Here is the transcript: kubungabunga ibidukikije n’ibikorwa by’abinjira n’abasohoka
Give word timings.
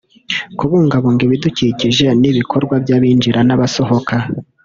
kubungabunga 0.57 1.21
ibidukikije 1.27 2.05
n’ibikorwa 2.21 2.75
by’abinjira 2.83 3.39
n’abasohoka 3.47 4.15